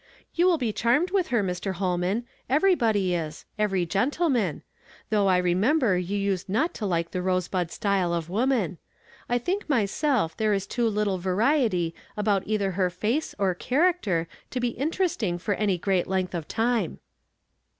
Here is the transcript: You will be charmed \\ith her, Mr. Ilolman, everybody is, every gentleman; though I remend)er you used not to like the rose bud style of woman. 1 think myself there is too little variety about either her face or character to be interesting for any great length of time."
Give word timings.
You 0.33 0.47
will 0.47 0.57
be 0.57 0.73
charmed 0.73 1.11
\\ith 1.13 1.27
her, 1.27 1.43
Mr. 1.43 1.75
Ilolman, 1.75 2.23
everybody 2.49 3.13
is, 3.13 3.45
every 3.59 3.85
gentleman; 3.85 4.63
though 5.11 5.27
I 5.29 5.39
remend)er 5.39 5.95
you 5.95 6.17
used 6.17 6.49
not 6.49 6.73
to 6.73 6.87
like 6.87 7.11
the 7.11 7.21
rose 7.21 7.47
bud 7.47 7.69
style 7.69 8.11
of 8.11 8.27
woman. 8.27 8.79
1 9.27 9.41
think 9.41 9.69
myself 9.69 10.35
there 10.35 10.53
is 10.55 10.65
too 10.65 10.87
little 10.89 11.19
variety 11.19 11.93
about 12.17 12.41
either 12.47 12.71
her 12.71 12.89
face 12.89 13.35
or 13.37 13.53
character 13.53 14.27
to 14.49 14.59
be 14.59 14.69
interesting 14.69 15.37
for 15.37 15.53
any 15.53 15.77
great 15.77 16.07
length 16.07 16.33
of 16.33 16.47
time." 16.47 16.97